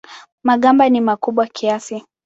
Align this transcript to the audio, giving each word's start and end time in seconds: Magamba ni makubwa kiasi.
Magamba 0.43 0.89
ni 0.89 1.01
makubwa 1.01 1.47
kiasi. 1.47 2.03